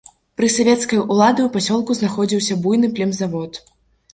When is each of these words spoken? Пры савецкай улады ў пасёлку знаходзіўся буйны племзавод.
Пры 0.39 0.47
савецкай 0.53 0.99
улады 1.15 1.41
ў 1.43 1.49
пасёлку 1.57 1.91
знаходзіўся 1.99 2.59
буйны 2.65 2.87
племзавод. 2.97 3.65